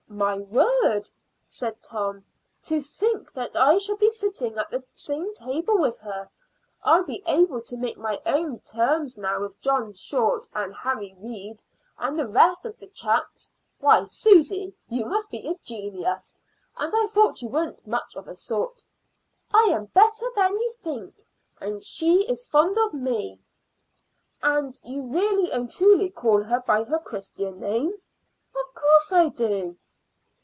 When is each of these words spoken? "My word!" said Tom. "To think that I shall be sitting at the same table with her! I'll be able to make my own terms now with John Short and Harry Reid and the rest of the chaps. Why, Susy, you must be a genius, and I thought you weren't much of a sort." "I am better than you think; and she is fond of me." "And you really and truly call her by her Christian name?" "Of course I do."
"My 0.11 0.37
word!" 0.39 1.09
said 1.47 1.81
Tom. 1.81 2.25
"To 2.63 2.81
think 2.81 3.31
that 3.31 3.55
I 3.55 3.77
shall 3.77 3.95
be 3.95 4.09
sitting 4.09 4.57
at 4.57 4.69
the 4.69 4.83
same 4.93 5.33
table 5.33 5.77
with 5.77 5.97
her! 5.99 6.29
I'll 6.83 7.05
be 7.05 7.23
able 7.25 7.61
to 7.61 7.77
make 7.77 7.97
my 7.97 8.21
own 8.25 8.59
terms 8.59 9.15
now 9.15 9.39
with 9.39 9.59
John 9.61 9.93
Short 9.93 10.49
and 10.53 10.75
Harry 10.75 11.15
Reid 11.17 11.63
and 11.97 12.19
the 12.19 12.27
rest 12.27 12.65
of 12.65 12.77
the 12.77 12.87
chaps. 12.87 13.53
Why, 13.79 14.03
Susy, 14.03 14.75
you 14.89 15.05
must 15.05 15.31
be 15.31 15.47
a 15.47 15.55
genius, 15.55 16.37
and 16.75 16.93
I 16.93 17.07
thought 17.07 17.41
you 17.41 17.47
weren't 17.47 17.87
much 17.87 18.17
of 18.17 18.27
a 18.27 18.35
sort." 18.35 18.83
"I 19.53 19.69
am 19.71 19.85
better 19.85 20.29
than 20.35 20.51
you 20.59 20.71
think; 20.81 21.25
and 21.61 21.81
she 21.81 22.27
is 22.27 22.45
fond 22.45 22.77
of 22.77 22.93
me." 22.93 23.39
"And 24.43 24.77
you 24.83 25.03
really 25.07 25.51
and 25.53 25.71
truly 25.71 26.09
call 26.09 26.43
her 26.43 26.59
by 26.59 26.83
her 26.83 26.99
Christian 26.99 27.61
name?" 27.61 27.93
"Of 28.53 28.73
course 28.75 29.13
I 29.13 29.29
do." 29.29 29.77